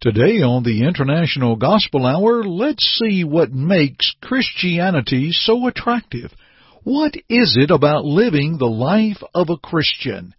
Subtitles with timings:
[0.00, 6.32] Today on the International Gospel Hour, let's see what makes Christianity so attractive.
[6.84, 10.34] What is it about living the life of a Christian?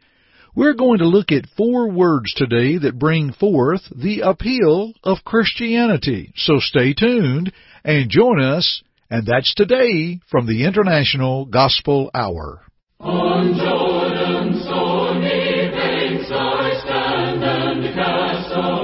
[0.55, 6.33] We're going to look at four words today that bring forth the appeal of Christianity.
[6.37, 7.53] So stay tuned
[7.83, 8.81] and join us,
[9.11, 12.63] and that's today from the International Gospel Hour.
[12.99, 18.80] On Jordan's stormy banks I stand and cast.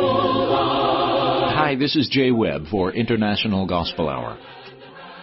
[0.00, 4.38] Hi, this is Jay Webb for International Gospel Hour.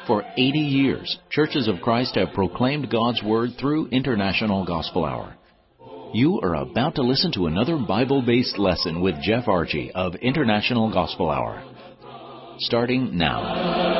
[0.05, 5.35] For 80 years, Churches of Christ have proclaimed God's Word through International Gospel Hour.
[6.13, 10.91] You are about to listen to another Bible based lesson with Jeff Archey of International
[10.91, 11.63] Gospel Hour.
[12.59, 13.95] Starting now.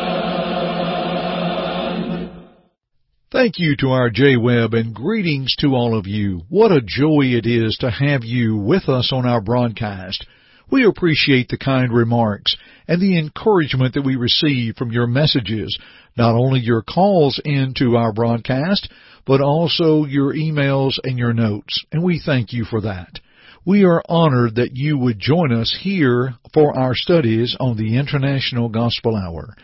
[3.32, 6.42] Thank you to our Jay Webb and greetings to all of you.
[6.50, 10.26] What a joy it is to have you with us on our broadcast.
[10.72, 12.56] We appreciate the kind remarks
[12.88, 15.78] and the encouragement that we receive from your messages,
[16.18, 18.90] not only your calls into our broadcast,
[19.26, 23.20] but also your emails and your notes, and we thank you for that.
[23.66, 28.70] We are honored that you would join us here for our studies on the International
[28.70, 29.56] Gospel Hour.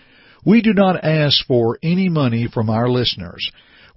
[0.44, 3.52] We do not ask for any money from our listeners.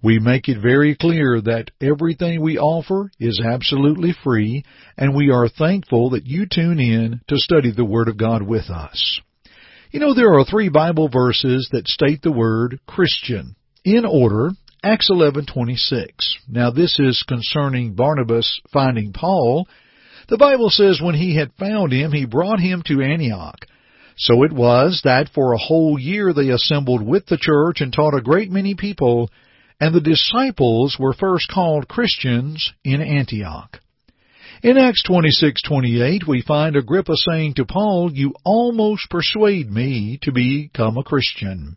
[0.05, 4.63] We make it very clear that everything we offer is absolutely free,
[4.99, 8.69] and we are thankful that you tune in to study the Word of God with
[8.69, 9.19] us.
[9.93, 13.57] You know, there are three Bible verses that state the word Christian.
[13.83, 14.51] In order,
[14.83, 16.11] Acts 11:26.
[16.51, 19.67] Now this is concerning Barnabas finding Paul.
[20.29, 23.65] The Bible says when he had found him, he brought him to Antioch.
[24.17, 28.15] So it was that for a whole year they assembled with the church and taught
[28.15, 29.31] a great many people,
[29.81, 33.81] and the disciples were first called Christians in Antioch.
[34.63, 40.97] In Acts 26:28 we find Agrippa saying to Paul, "You almost persuade me to become
[40.97, 41.77] a Christian."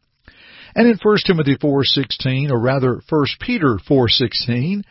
[0.75, 4.83] And in 1 Timothy 4:16 or rather 1 Peter 4:16,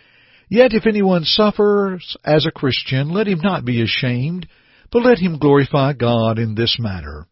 [0.51, 4.47] "Yet if anyone suffers as a Christian, let him not be ashamed,
[4.91, 7.27] but let him glorify God in this matter."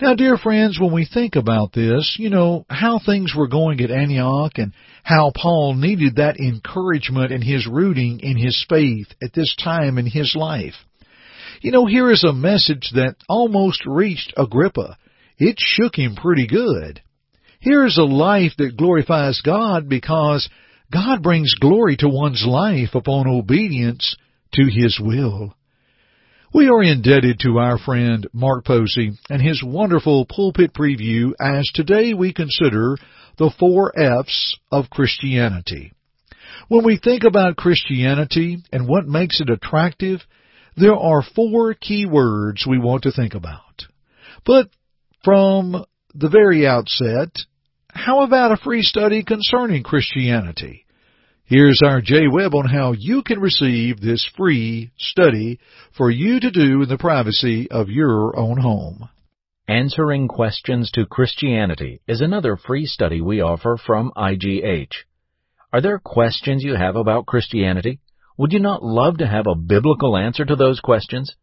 [0.00, 3.92] Now, dear friends, when we think about this, you know, how things were going at
[3.92, 4.72] Antioch and
[5.04, 10.06] how Paul needed that encouragement and his rooting in his faith at this time in
[10.06, 10.74] his life.
[11.60, 14.98] You know, here is a message that almost reached Agrippa.
[15.38, 17.00] It shook him pretty good.
[17.60, 20.48] Here is a life that glorifies God because
[20.92, 24.16] God brings glory to one's life upon obedience
[24.52, 25.54] to His will.
[26.54, 32.14] We are indebted to our friend Mark Posey and his wonderful pulpit preview as today
[32.14, 32.96] we consider
[33.38, 35.92] the four F's of Christianity.
[36.68, 40.20] When we think about Christianity and what makes it attractive,
[40.76, 43.86] there are four key words we want to think about.
[44.46, 44.68] But
[45.24, 45.84] from
[46.14, 47.30] the very outset,
[47.88, 50.83] how about a free study concerning Christianity?
[51.46, 55.58] Here's our Jay Webb on how you can receive this free study
[55.94, 59.10] for you to do in the privacy of your own home.
[59.68, 64.92] Answering Questions to Christianity is another free study we offer from IGH.
[65.70, 68.00] Are there questions you have about Christianity?
[68.38, 71.36] Would you not love to have a biblical answer to those questions?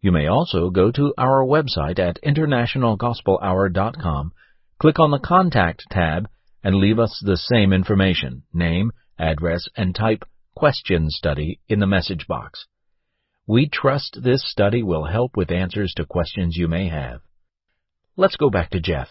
[0.00, 4.32] You may also go to our website at internationalgospelhour.com,
[4.78, 6.26] click on the Contact tab,
[6.64, 10.24] and leave us the same information, name, address, and type
[10.54, 12.66] Question Study in the message box.
[13.46, 17.20] We trust this study will help with answers to questions you may have.
[18.16, 19.08] Let's go back to Jeff.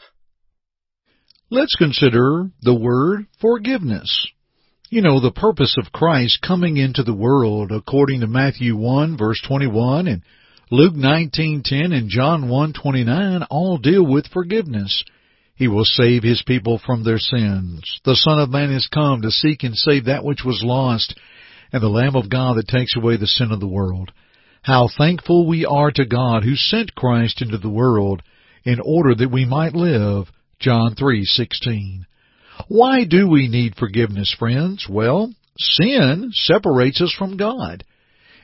[1.50, 4.28] Let's consider the word forgiveness.
[4.90, 9.42] You know, the purpose of Christ coming into the world according to Matthew 1 verse
[9.46, 10.22] 21 and
[10.70, 15.04] Luke 19:10 and John 1:29 all deal with forgiveness.
[15.56, 18.00] He will save his people from their sins.
[18.06, 21.18] The Son of Man is come to seek and save that which was lost,
[21.72, 24.12] and the Lamb of God that takes away the sin of the world.
[24.64, 28.22] How thankful we are to God who sent Christ into the world
[28.64, 30.32] in order that we might live.
[30.60, 32.06] John 3:16.
[32.68, 34.88] Why do we need forgiveness, friends?
[34.88, 37.84] Well, sin separates us from God.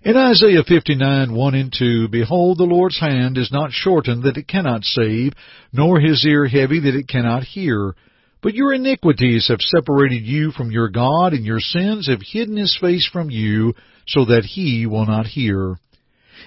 [0.04, 4.48] In Isaiah 59, 1 and 2, Behold, the Lord's hand is not shortened that it
[4.48, 5.34] cannot save,
[5.74, 7.94] nor his ear heavy that it cannot hear.
[8.42, 12.78] But your iniquities have separated you from your God, and your sins have hidden his
[12.80, 13.74] face from you,
[14.08, 15.78] so that he will not hear.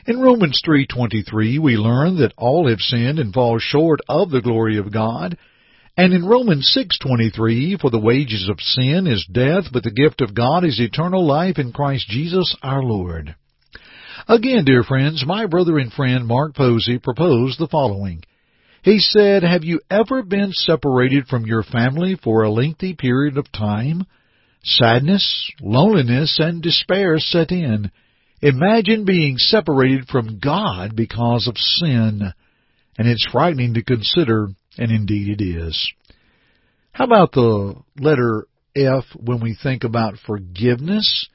[0.07, 4.79] In Romans 3:23 we learn that all have sinned and fall short of the glory
[4.79, 5.37] of God.
[5.97, 10.33] And in Romans 6:23 for the wages of sin is death, but the gift of
[10.33, 13.35] God is eternal life in Christ Jesus our Lord.
[14.29, 18.23] Again, dear friends, my brother and friend Mark Posey proposed the following.
[18.83, 23.53] He said, Have you ever been separated from your family for a lengthy period of
[23.53, 24.07] time?
[24.63, 27.91] Sadness, loneliness, and despair set in.
[28.43, 32.33] Imagine being separated from God because of sin.
[32.99, 34.49] And it's frightening to consider,
[34.79, 35.93] and indeed it is.
[36.93, 41.29] How about the letter F when we think about forgiveness?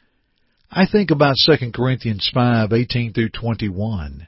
[0.71, 4.27] I think about 2 Corinthians 5:18 through 21.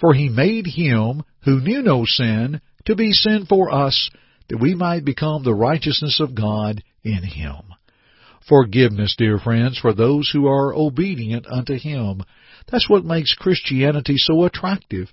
[0.00, 4.10] For he made him who knew no sin to be sin for us,
[4.48, 7.62] that we might become the righteousness of God in him.
[8.48, 12.22] Forgiveness, dear friends, for those who are obedient unto him.
[12.70, 15.12] That's what makes Christianity so attractive,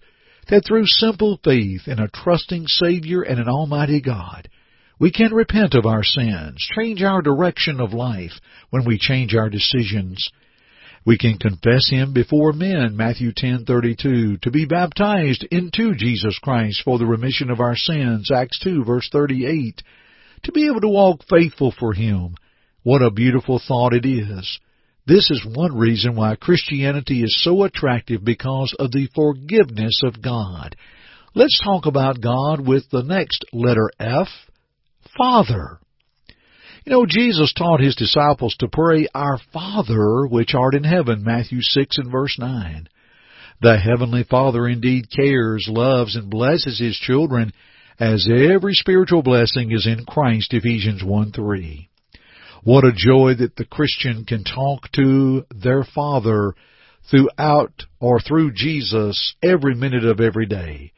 [0.49, 4.49] that through simple faith in a trusting Savior and an Almighty God,
[4.99, 8.33] we can repent of our sins, change our direction of life
[8.69, 10.29] when we change our decisions,
[11.05, 16.97] we can confess him before men, Matthew 10:32, to be baptized into Jesus Christ for
[16.97, 19.83] the remission of our sins, Acts 2 verse 38,
[20.43, 22.35] to be able to walk faithful for him.
[22.83, 24.59] What a beautiful thought it is.
[25.05, 30.77] This is one reason why Christianity is so attractive because of the forgiveness of God.
[31.35, 34.29] Let's talk about God with the next letter F,
[35.17, 35.79] Father.
[36.85, 41.61] You know, Jesus taught his disciples to pray, Our Father which art in heaven, Matthew
[41.61, 42.89] 6 and verse 9.
[43.61, 47.53] The Heavenly Father indeed cares, loves, and blesses His children,
[47.99, 51.89] as every spiritual blessing is in Christ, Ephesians 1 3.
[52.63, 56.53] What a joy that the Christian can talk to their Father
[57.09, 60.92] throughout or through Jesus every minute of every day.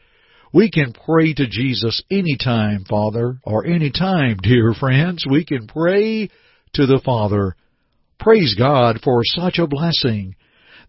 [0.55, 5.25] We can pray to Jesus anytime, Father, or anytime, dear friends.
[5.29, 6.29] We can pray
[6.75, 7.57] to the Father.
[8.21, 10.37] Praise God for such a blessing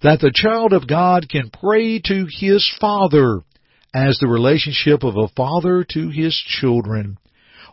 [0.04, 3.40] that the child of God can pray to his Father
[3.92, 7.18] as the relationship of a father to his children.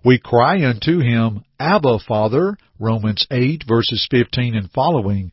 [0.04, 5.32] We cry unto him, Abba, Father, Romans 8 verses 15 and following,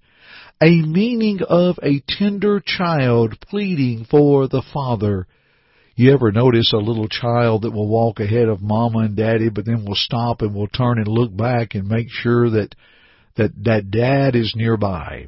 [0.62, 5.26] a meaning of a tender child pleading for the Father.
[6.00, 9.66] You ever notice a little child that will walk ahead of mama and daddy, but
[9.66, 12.74] then will stop and will turn and look back and make sure that
[13.36, 15.26] that that dad is nearby?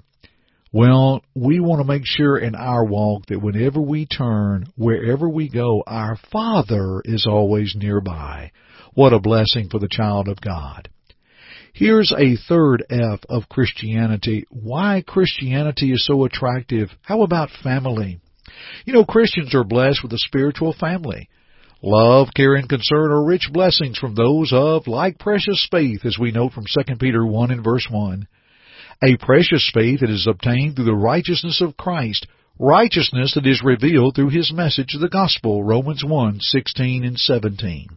[0.73, 5.51] Well, we want to make sure in our walk that whenever we turn, wherever we
[5.51, 8.53] go, our Father is always nearby.
[8.95, 10.89] What a blessing for the child of God.
[11.75, 14.47] Here's a third F of Christianity.
[14.49, 16.89] Why Christianity is so attractive.
[17.03, 18.22] How about family?
[18.85, 21.29] You know, Christians are blessed with a spiritual family.
[21.83, 26.31] Love, care, and concern are rich blessings from those of like precious faith, as we
[26.31, 28.29] note from 2 Peter 1 and verse 1.
[29.03, 32.27] A precious faith that is obtained through the righteousness of Christ,
[32.59, 37.89] righteousness that is revealed through His message, of the gospel, Romans 1, 16 and 17.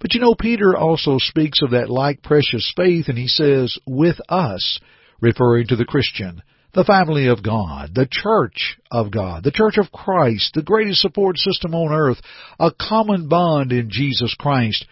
[0.00, 4.16] But you know, Peter also speaks of that like precious faith, and he says, with
[4.28, 4.80] us,
[5.20, 6.42] referring to the Christian
[6.74, 11.36] the family of God, the church of God, the church of Christ, the greatest support
[11.36, 12.18] system on earth,
[12.58, 14.86] a common bond in Jesus Christ,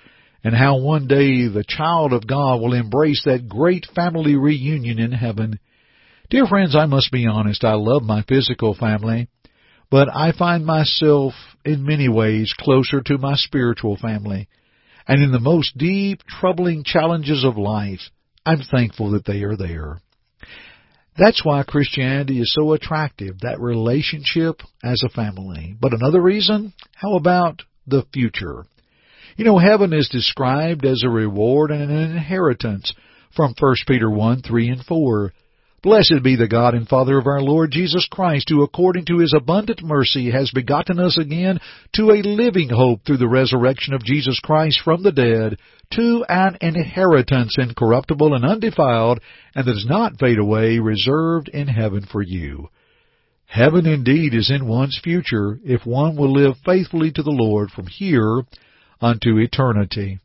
[0.44, 5.12] and how one day the child of God will embrace that great family reunion in
[5.12, 5.58] heaven.
[6.28, 9.28] Dear friends, I must be honest, I love my physical family,
[9.90, 11.32] but I find myself
[11.64, 14.48] in many ways closer to my spiritual family.
[15.08, 18.00] And in the most deep, troubling challenges of life,
[18.44, 20.00] I'm thankful that they are there.
[21.20, 25.76] That's why Christianity is so attractive, that relationship as a family.
[25.78, 28.64] But another reason, how about the future?
[29.36, 32.94] You know, heaven is described as a reward and an inheritance
[33.36, 35.32] from 1 Peter 1, 3 and 4.
[35.82, 39.32] Blessed be the God and Father of our Lord Jesus Christ, who according to his
[39.34, 41.58] abundant mercy has begotten us again
[41.94, 45.56] to a living hope through the resurrection of Jesus Christ from the dead,
[45.94, 49.20] to an inheritance incorruptible and undefiled,
[49.54, 52.68] and that does not fade away, reserved in heaven for you.
[53.46, 57.86] Heaven indeed is in one's future if one will live faithfully to the Lord from
[57.86, 58.42] here
[59.00, 60.18] unto eternity.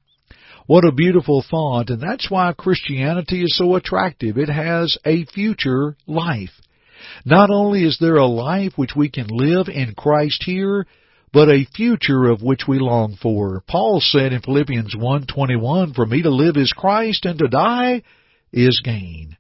[0.68, 4.38] What a beautiful thought, and that's why Christianity is so attractive.
[4.38, 6.60] It has a future life.
[7.24, 10.88] Not only is there a life which we can live in Christ here,
[11.32, 13.62] but a future of which we long for.
[13.68, 18.02] Paul said in Philippians 1:21, "For me to live is Christ and to die
[18.52, 19.38] is gain."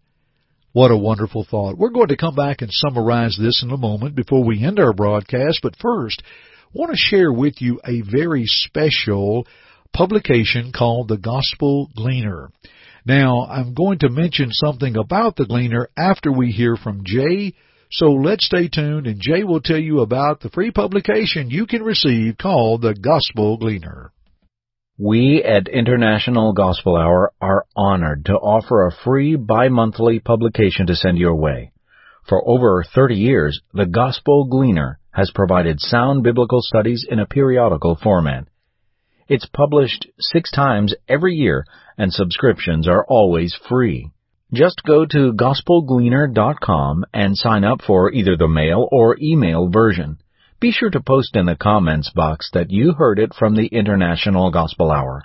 [0.74, 1.77] What a wonderful thought.
[1.77, 4.94] We're going to come back and summarize this in a moment before we end our
[4.94, 9.48] broadcast, but first, I want to share with you a very special
[9.94, 12.50] publication called the Gospel Gleaner.
[13.06, 17.54] Now, I'm going to mention something about the Gleaner after we hear from Jay,
[17.92, 21.84] so let's stay tuned and Jay will tell you about the free publication you can
[21.84, 24.12] receive called the Gospel Gleaner.
[24.98, 31.18] We at International Gospel Hour are honored to offer a free bi-monthly publication to send
[31.18, 31.74] your way.
[32.27, 37.96] For over 30 years, the Gospel Gleaner has provided sound biblical studies in a periodical
[38.01, 38.48] format.
[39.27, 41.65] It's published six times every year,
[41.98, 44.12] and subscriptions are always free.
[44.53, 50.20] Just go to gospelgleaner.com and sign up for either the mail or email version.
[50.60, 54.51] Be sure to post in the comments box that you heard it from the International
[54.51, 55.24] Gospel Hour.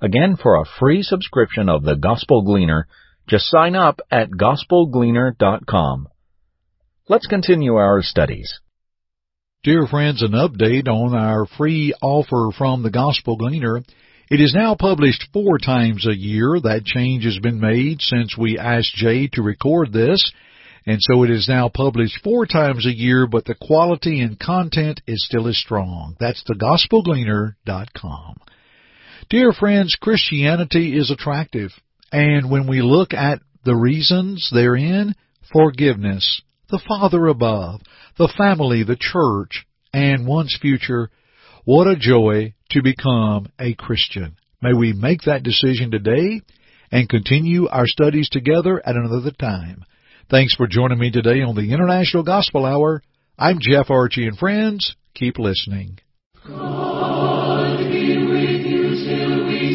[0.00, 2.86] Again, for a free subscription of the Gospel Gleaner,
[3.26, 6.08] just sign up at gospelgleaner.com.
[7.08, 8.60] Let's continue our studies.
[9.64, 13.80] Dear friends, an update on our free offer from the Gospel Gleaner.
[14.28, 16.58] It is now published four times a year.
[16.60, 20.32] That change has been made since we asked Jay to record this.
[20.84, 25.00] And so it is now published four times a year, but the quality and content
[25.06, 26.16] is still as strong.
[26.18, 28.38] That's thegospelgleaner.com.
[29.30, 31.70] Dear friends, Christianity is attractive.
[32.10, 35.14] And when we look at the reasons therein,
[35.52, 36.42] forgiveness,
[36.72, 37.82] the Father above,
[38.18, 41.10] the family, the church, and one's future,
[41.64, 44.36] what a joy to become a Christian.
[44.60, 46.40] May we make that decision today
[46.90, 49.84] and continue our studies together at another time.
[50.30, 53.02] Thanks for joining me today on the International Gospel Hour.
[53.38, 55.98] I'm Jeff Archey and friends, keep listening.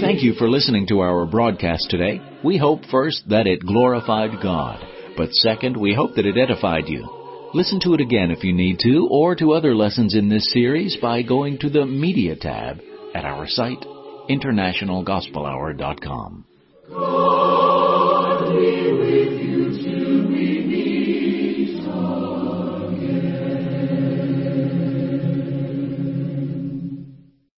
[0.01, 2.22] Thank you for listening to our broadcast today.
[2.44, 4.84] We hope first that it glorified God,
[5.18, 7.06] but second, we hope that it edified you.
[7.54, 10.96] Listen to it again if you need to, or to other lessons in this series
[11.02, 12.80] by going to the Media tab
[13.16, 13.84] at our site,
[14.30, 16.46] internationalgospelhour.com.